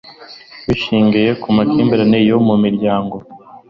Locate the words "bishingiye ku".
0.67-1.47